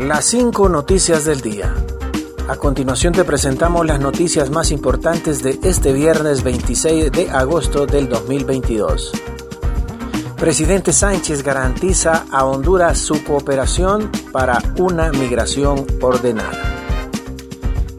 Las 0.00 0.24
cinco 0.24 0.70
noticias 0.70 1.26
del 1.26 1.42
día. 1.42 1.74
A 2.48 2.56
continuación 2.56 3.12
te 3.12 3.22
presentamos 3.22 3.84
las 3.84 4.00
noticias 4.00 4.48
más 4.48 4.70
importantes 4.70 5.42
de 5.42 5.60
este 5.62 5.92
viernes 5.92 6.42
26 6.42 7.12
de 7.12 7.30
agosto 7.30 7.84
del 7.84 8.08
2022. 8.08 9.12
Presidente 10.38 10.94
Sánchez 10.94 11.42
garantiza 11.42 12.24
a 12.30 12.46
Honduras 12.46 12.98
su 12.98 13.22
cooperación 13.24 14.10
para 14.32 14.62
una 14.78 15.12
migración 15.12 15.86
ordenada. 16.00 16.86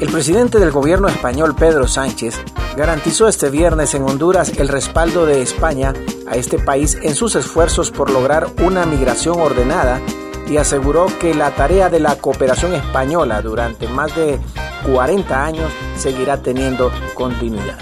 El 0.00 0.10
presidente 0.10 0.58
del 0.58 0.72
gobierno 0.72 1.06
español, 1.06 1.54
Pedro 1.54 1.86
Sánchez, 1.86 2.34
garantizó 2.76 3.28
este 3.28 3.50
viernes 3.50 3.94
en 3.94 4.02
Honduras 4.02 4.50
el 4.58 4.66
respaldo 4.66 5.26
de 5.26 5.42
España 5.42 5.94
a 6.26 6.34
este 6.34 6.58
país 6.58 6.98
en 7.02 7.14
sus 7.14 7.36
esfuerzos 7.36 7.92
por 7.92 8.10
lograr 8.10 8.48
una 8.64 8.84
migración 8.84 9.38
ordenada 9.38 10.00
y 10.48 10.56
aseguró 10.56 11.06
que 11.20 11.34
la 11.34 11.50
tarea 11.52 11.88
de 11.88 12.00
la 12.00 12.16
cooperación 12.16 12.74
española 12.74 13.42
durante 13.42 13.88
más 13.88 14.14
de 14.14 14.38
40 14.86 15.44
años 15.44 15.72
seguirá 15.96 16.38
teniendo 16.38 16.90
continuidad. 17.14 17.78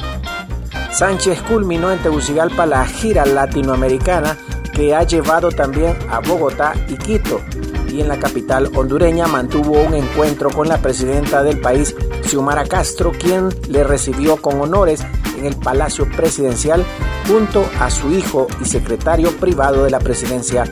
Sánchez 0.91 1.43
culminó 1.43 1.91
en 1.91 2.03
Tegucigalpa 2.03 2.67
la 2.67 2.85
gira 2.85 3.25
latinoamericana 3.25 4.37
que 4.73 4.95
ha 4.95 5.03
llevado 5.03 5.51
también 5.51 5.97
a 6.11 6.21
Bogotá 6.21 6.75
y 6.89 6.97
Quito 6.97 7.41
y 7.93 8.01
en 8.01 8.09
la 8.09 8.19
capital 8.19 8.71
hondureña 8.75 9.27
mantuvo 9.27 9.81
un 9.83 9.95
encuentro 9.95 10.51
con 10.51 10.69
la 10.69 10.79
presidenta 10.79 11.43
del 11.43 11.61
país, 11.61 11.95
Xiomara 12.25 12.65
Castro, 12.65 13.13
quien 13.13 13.51
le 13.69 13.85
recibió 13.85 14.39
con 14.39 14.61
honores 14.61 15.05
en 15.39 15.45
el 15.45 15.57
Palacio 15.57 16.09
Presidencial 16.11 16.85
junto 17.29 17.69
a 17.81 17.91
su 17.91 18.11
hijo 18.11 18.47
y 18.61 18.65
secretario 18.65 19.31
privado 19.33 19.85
de 19.85 19.91
la 19.91 19.99
presidencia, 19.99 20.65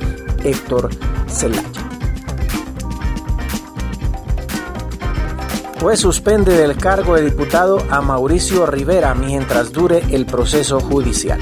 Héctor 0.44 0.90
Zelaya. 1.28 1.62
Juez 5.80 6.00
suspende 6.00 6.58
del 6.58 6.76
cargo 6.76 7.14
de 7.14 7.22
diputado 7.22 7.78
a 7.88 8.02
Mauricio 8.02 8.66
Rivera 8.66 9.14
mientras 9.14 9.72
dure 9.72 10.04
el 10.10 10.26
proceso 10.26 10.78
judicial. 10.78 11.40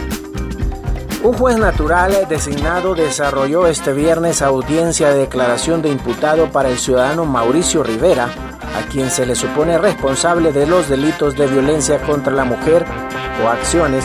Un 1.25 1.33
juez 1.33 1.59
natural 1.59 2.27
designado 2.29 2.95
desarrolló 2.95 3.67
este 3.67 3.93
viernes 3.93 4.41
audiencia 4.41 5.11
de 5.11 5.19
declaración 5.19 5.83
de 5.83 5.89
imputado 5.89 6.53
para 6.53 6.69
el 6.69 6.79
ciudadano 6.79 7.25
Mauricio 7.25 7.83
Rivera, 7.83 8.29
a 8.77 8.89
quien 8.89 9.11
se 9.11 9.27
le 9.27 9.35
supone 9.35 9.77
responsable 9.77 10.53
de 10.53 10.69
los 10.69 10.89
delitos 10.89 11.37
de 11.37 11.49
violencia 11.49 12.01
contra 12.03 12.33
la 12.33 12.45
mujer, 12.45 12.85
coacciones, 13.43 14.05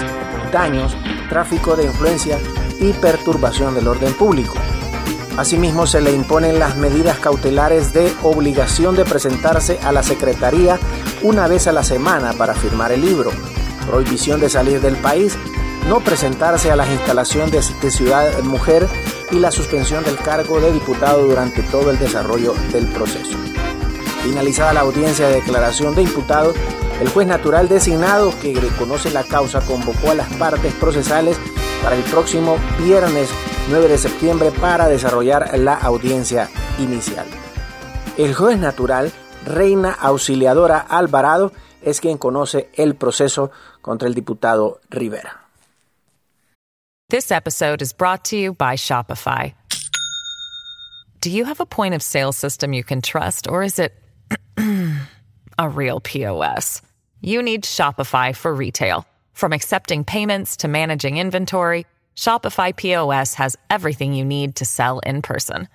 daños, 0.51 0.97
tráfico 1.29 1.75
de 1.75 1.85
influencia 1.85 2.39
y 2.79 2.93
perturbación 2.93 3.75
del 3.75 3.87
orden 3.87 4.13
público. 4.15 4.55
Asimismo, 5.37 5.87
se 5.87 5.99
le 5.99 6.11
imponen 6.11 6.59
las 6.59 6.77
medidas 6.77 7.17
cautelares 7.17 7.91
de 7.91 8.13
obligación 8.21 8.95
de 8.95 9.03
presentarse 9.03 9.79
a 9.81 9.91
la 9.91 10.03
Secretaría 10.03 10.79
una 11.23 11.47
vez 11.47 11.65
a 11.65 11.71
la 11.71 11.83
semana 11.83 12.33
para 12.33 12.53
firmar 12.53 12.91
el 12.91 13.01
libro, 13.01 13.31
prohibición 13.87 14.39
de 14.39 14.49
salir 14.49 14.79
del 14.79 14.95
país, 14.97 15.35
no 15.89 16.01
presentarse 16.01 16.71
a 16.71 16.75
las 16.75 16.87
instalaciones 16.89 17.73
de 17.81 17.91
Ciudad 17.91 18.43
Mujer 18.43 18.87
y 19.31 19.39
la 19.39 19.51
suspensión 19.51 20.03
del 20.03 20.17
cargo 20.17 20.61
de 20.61 20.71
diputado 20.71 21.25
durante 21.25 21.63
todo 21.63 21.89
el 21.89 21.97
desarrollo 21.97 22.53
del 22.71 22.85
proceso. 22.87 23.35
Finalizada 24.23 24.73
la 24.73 24.81
audiencia 24.81 25.27
de 25.27 25.35
declaración 25.35 25.95
de 25.95 26.03
imputado, 26.03 26.53
el 27.01 27.09
juez 27.09 27.27
natural 27.27 27.67
designado 27.67 28.33
que 28.39 28.53
reconoce 28.53 29.09
la 29.09 29.23
causa 29.23 29.61
convocó 29.61 30.11
a 30.11 30.15
las 30.15 30.31
partes 30.35 30.73
procesales 30.75 31.37
para 31.83 31.95
el 31.95 32.03
próximo 32.03 32.57
viernes 32.77 33.29
9 33.69 33.87
de 33.87 33.97
septiembre 33.97 34.51
para 34.51 34.89
desarrollar 34.89 35.57
la 35.57 35.75
audiencia 35.75 36.49
inicial. 36.79 37.25
El 38.17 38.35
juez 38.35 38.59
natural, 38.59 39.11
Reina 39.45 39.91
Auxiliadora 39.93 40.79
Alvarado, 40.79 41.53
es 41.81 42.01
quien 42.01 42.17
conoce 42.17 42.69
el 42.73 42.95
proceso 42.95 43.51
contra 43.81 44.07
el 44.07 44.13
diputado 44.13 44.81
Rivera. 44.89 45.39
This 47.09 47.31
episode 47.31 47.81
is 47.81 47.93
brought 47.93 48.25
to 48.25 48.35
you 48.35 48.53
by 48.53 48.75
Shopify. 48.75 49.53
Do 51.21 51.29
you 51.29 51.45
have 51.45 51.61
a 51.61 51.65
point 51.65 51.93
of 51.93 52.01
sale 52.01 52.33
system 52.33 52.73
you 52.73 52.83
can 52.83 53.01
trust, 53.01 53.47
or 53.47 53.63
is 53.63 53.79
it 53.79 53.93
a 55.57 55.69
real 55.69 56.01
POS? 56.01 56.81
You 57.21 57.41
need 57.41 57.63
Shopify 57.63 58.35
for 58.35 58.53
retail. 58.53 59.05
From 59.31 59.53
accepting 59.53 60.03
payments 60.03 60.57
to 60.57 60.67
managing 60.67 61.17
inventory, 61.17 61.85
Shopify 62.15 62.75
POS 62.75 63.35
has 63.35 63.55
everything 63.69 64.13
you 64.13 64.25
need 64.25 64.55
to 64.55 64.65
sell 64.65 64.99
in 64.99 65.21
person. 65.21 65.67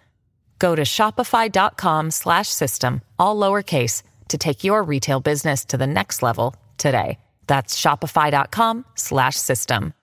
Go 0.59 0.75
to 0.75 0.82
shopify.com 0.82 2.10
slash 2.10 2.49
system, 2.49 3.00
all 3.19 3.37
lowercase, 3.37 4.03
to 4.28 4.38
take 4.38 4.65
your 4.65 4.82
retail 4.82 5.21
business 5.21 5.65
to 5.66 5.76
the 5.76 5.87
next 5.87 6.22
level 6.22 6.54
today. 6.76 7.19
That's 7.47 7.76
shopify.com 7.76 8.84
slash 8.94 9.37
system. 9.37 9.94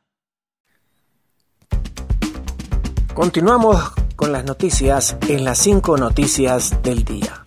Continuamos 3.13 3.93
con 4.17 4.33
las 4.33 4.43
noticias 4.43 5.15
en 5.29 5.45
las 5.45 5.59
cinco 5.59 5.95
noticias 5.95 6.81
del 6.83 7.05
día. 7.05 7.45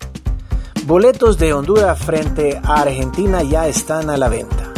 Boletos 0.85 1.37
de 1.37 1.53
Honduras 1.53 1.99
frente 1.99 2.59
a 2.63 2.81
Argentina 2.81 3.43
ya 3.43 3.67
están 3.67 4.09
a 4.09 4.17
la 4.17 4.29
venta. 4.29 4.68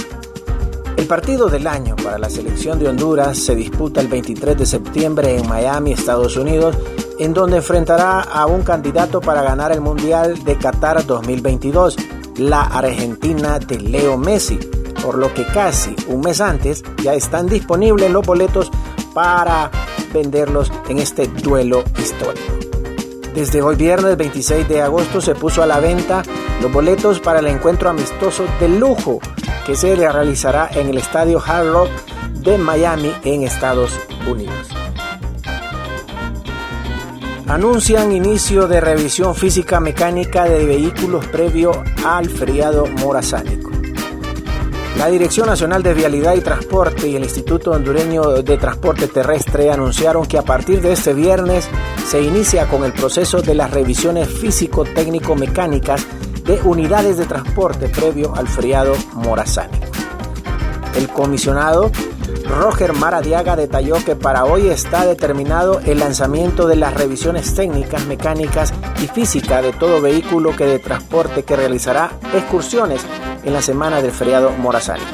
El 1.01 1.07
partido 1.07 1.49
del 1.49 1.65
año 1.65 1.95
para 1.95 2.19
la 2.19 2.29
selección 2.29 2.77
de 2.77 2.87
Honduras 2.87 3.35
se 3.35 3.55
disputa 3.55 4.01
el 4.01 4.07
23 4.07 4.55
de 4.55 4.67
septiembre 4.67 5.35
en 5.35 5.49
Miami, 5.49 5.93
Estados 5.93 6.37
Unidos, 6.37 6.77
en 7.17 7.33
donde 7.33 7.57
enfrentará 7.57 8.21
a 8.21 8.45
un 8.45 8.61
candidato 8.61 9.19
para 9.19 9.41
ganar 9.41 9.71
el 9.71 9.81
Mundial 9.81 10.43
de 10.43 10.59
Qatar 10.59 11.03
2022, 11.03 11.97
la 12.37 12.61
Argentina 12.61 13.57
de 13.57 13.79
Leo 13.79 14.15
Messi, 14.15 14.59
por 15.03 15.17
lo 15.17 15.33
que 15.33 15.43
casi 15.43 15.95
un 16.07 16.21
mes 16.21 16.39
antes 16.39 16.83
ya 17.01 17.15
están 17.15 17.47
disponibles 17.47 18.11
los 18.11 18.23
boletos 18.23 18.69
para 19.11 19.71
venderlos 20.13 20.71
en 20.87 20.99
este 20.99 21.25
duelo 21.25 21.83
histórico. 21.97 22.53
Desde 23.33 23.63
hoy 23.63 23.75
viernes 23.75 24.17
26 24.17 24.69
de 24.69 24.83
agosto 24.83 25.19
se 25.19 25.33
puso 25.33 25.63
a 25.63 25.65
la 25.65 25.79
venta 25.79 26.21
los 26.61 26.71
boletos 26.71 27.19
para 27.19 27.39
el 27.39 27.47
encuentro 27.47 27.89
amistoso 27.89 28.45
de 28.59 28.69
lujo 28.69 29.19
que 29.65 29.75
se 29.75 29.95
realizará 29.95 30.69
en 30.73 30.89
el 30.89 30.97
estadio 30.97 31.41
Hard 31.45 31.71
Rock 31.71 31.89
de 32.41 32.57
Miami 32.57 33.13
en 33.23 33.43
Estados 33.43 33.91
Unidos. 34.27 34.69
Anuncian 37.47 38.11
inicio 38.13 38.67
de 38.67 38.79
revisión 38.79 39.35
física 39.35 39.79
mecánica 39.79 40.45
de 40.45 40.65
vehículos 40.65 41.25
previo 41.27 41.83
al 42.05 42.29
feriado 42.29 42.85
morazánico. 42.87 43.71
La 44.97 45.07
Dirección 45.07 45.47
Nacional 45.47 45.83
de 45.83 45.93
Vialidad 45.93 46.35
y 46.35 46.41
Transporte 46.41 47.09
y 47.09 47.15
el 47.15 47.23
Instituto 47.23 47.71
Hondureño 47.71 48.43
de 48.43 48.57
Transporte 48.57 49.07
Terrestre 49.07 49.71
anunciaron 49.71 50.25
que 50.25 50.37
a 50.37 50.43
partir 50.43 50.79
de 50.81 50.93
este 50.93 51.13
viernes 51.13 51.67
se 52.05 52.21
inicia 52.21 52.67
con 52.67 52.83
el 52.83 52.93
proceso 52.93 53.41
de 53.41 53.55
las 53.55 53.71
revisiones 53.71 54.27
físico-técnico-mecánicas 54.27 56.05
de 56.51 56.61
unidades 56.63 57.17
de 57.17 57.25
transporte 57.25 57.87
previo 57.87 58.35
al 58.35 58.45
feriado 58.45 58.93
morazánico. 59.13 59.85
El 60.97 61.07
comisionado 61.07 61.89
Roger 62.45 62.91
Maradiaga 62.91 63.55
detalló 63.55 64.03
que 64.03 64.17
para 64.17 64.43
hoy 64.43 64.67
está 64.67 65.05
determinado 65.05 65.79
el 65.85 65.99
lanzamiento 65.99 66.67
de 66.67 66.75
las 66.75 66.93
revisiones 66.93 67.55
técnicas, 67.55 68.05
mecánicas 68.05 68.73
y 69.01 69.07
físicas 69.07 69.63
de 69.63 69.71
todo 69.71 70.01
vehículo 70.01 70.53
que 70.53 70.65
de 70.65 70.79
transporte 70.79 71.43
que 71.43 71.55
realizará 71.55 72.11
excursiones 72.33 73.01
en 73.45 73.53
la 73.53 73.61
semana 73.61 74.01
del 74.01 74.11
feriado 74.11 74.51
morazánico. 74.51 75.07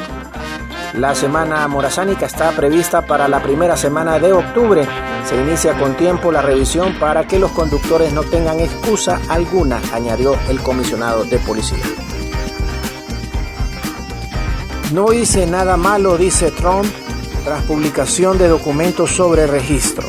La 0.98 1.14
semana 1.14 1.68
morazánica 1.68 2.26
está 2.26 2.52
prevista 2.54 3.06
para 3.06 3.28
la 3.28 3.44
primera 3.44 3.78
semana 3.78 4.18
de 4.18 4.34
octubre. 4.34 4.84
Se 5.30 5.40
inicia 5.40 5.78
con 5.78 5.96
tiempo 5.96 6.32
la 6.32 6.42
revisión 6.42 6.98
para 7.00 7.28
que 7.28 7.38
los 7.38 7.52
conductores 7.52 8.12
no 8.14 8.24
tengan 8.24 8.60
excusa 8.60 9.22
alguna, 9.30 9.80
añadió 9.94 10.36
el 10.50 10.60
comisionado 10.60 11.24
de 11.24 11.38
policía. 11.38 11.84
No 14.92 15.14
hice 15.14 15.46
nada 15.46 15.78
malo, 15.78 16.18
dice 16.18 16.50
Trump, 16.50 16.88
tras 17.46 17.62
publicación 17.66 18.40
de 18.40 18.48
documentos 18.48 19.12
sobre 19.12 19.46
registro. 19.46 20.08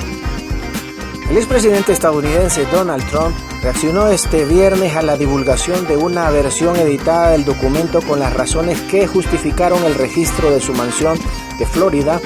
El 1.31 1.37
expresidente 1.37 1.93
estadounidense 1.93 2.65
Donald 2.73 3.05
Trump 3.11 3.37
reaccionó 3.63 4.09
este 4.09 4.47
viernes 4.47 4.97
a 4.97 5.03
la 5.03 5.19
divulgación 5.19 5.87
de 5.87 5.99
una 5.99 6.31
versión 6.31 6.77
editada 6.77 7.33
del 7.33 7.45
documento 7.45 8.01
con 8.01 8.19
las 8.19 8.33
razones 8.33 8.81
que 8.83 9.07
justificaron 9.07 9.85
el 9.85 9.95
registro 9.95 10.51
de 10.51 10.61
su 10.61 10.73
mansión 10.73 11.19
de 11.59 11.67
Florida, 11.67 12.19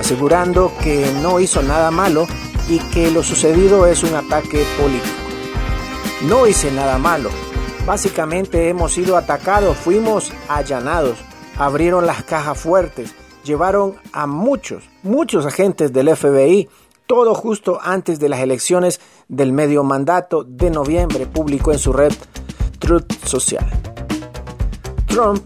asegurando 0.00 0.72
que 0.82 1.06
no 1.22 1.38
hizo 1.38 1.62
nada 1.62 1.92
malo 1.92 2.26
y 2.68 2.80
que 2.80 3.12
lo 3.12 3.22
sucedido 3.22 3.86
es 3.86 4.02
un 4.02 4.16
ataque 4.16 4.64
político. 4.76 5.14
No 6.22 6.48
hice 6.48 6.72
nada 6.72 6.98
malo. 6.98 7.30
Básicamente 7.86 8.68
hemos 8.68 8.92
sido 8.92 9.16
atacados, 9.16 9.76
fuimos 9.76 10.32
allanados, 10.48 11.16
abrieron 11.56 12.06
las 12.06 12.24
cajas 12.24 12.58
fuertes, 12.58 13.14
llevaron 13.44 13.94
a 14.12 14.26
muchos, 14.26 14.82
muchos 15.04 15.46
agentes 15.46 15.92
del 15.92 16.14
FBI, 16.16 16.68
todo 17.08 17.34
justo 17.34 17.80
antes 17.82 18.20
de 18.20 18.28
las 18.28 18.40
elecciones 18.40 19.00
del 19.28 19.52
medio 19.52 19.82
mandato 19.82 20.44
de 20.44 20.70
noviembre, 20.70 21.26
publicó 21.26 21.72
en 21.72 21.78
su 21.78 21.92
red 21.92 22.12
Truth 22.78 23.24
Social. 23.24 23.66
Trump 25.06 25.42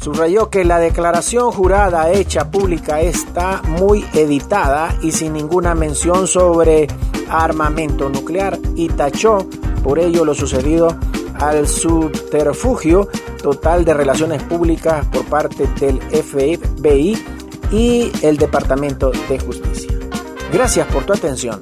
subrayó 0.00 0.48
que 0.48 0.64
la 0.64 0.78
declaración 0.78 1.52
jurada 1.52 2.10
hecha 2.10 2.50
pública 2.50 3.02
está 3.02 3.60
muy 3.62 4.04
editada 4.14 4.96
y 5.02 5.12
sin 5.12 5.34
ninguna 5.34 5.74
mención 5.74 6.26
sobre 6.26 6.88
armamento 7.28 8.08
nuclear 8.08 8.58
y 8.74 8.88
tachó 8.88 9.46
por 9.84 9.98
ello 9.98 10.24
lo 10.24 10.34
sucedido 10.34 10.96
al 11.34 11.68
subterfugio 11.68 13.08
total 13.42 13.84
de 13.84 13.92
relaciones 13.92 14.42
públicas 14.44 15.06
por 15.12 15.26
parte 15.26 15.66
del 15.78 16.00
FBI 16.00 17.22
y 17.70 18.12
el 18.22 18.38
Departamento 18.38 19.12
de 19.28 19.38
Justicia. 19.38 19.91
Gracias 20.52 20.86
por 20.88 21.04
tu 21.04 21.14
atención. 21.14 21.60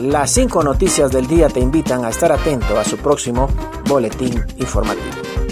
Las 0.00 0.30
cinco 0.30 0.64
noticias 0.64 1.12
del 1.12 1.26
día 1.26 1.48
te 1.48 1.60
invitan 1.60 2.06
a 2.06 2.08
estar 2.08 2.32
atento 2.32 2.78
a 2.78 2.84
su 2.84 2.96
próximo 2.96 3.48
boletín 3.86 4.42
informativo. 4.56 5.43